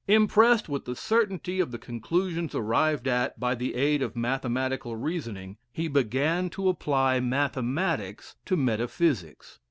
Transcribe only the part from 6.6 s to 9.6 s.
apply mathematics to metaphysics.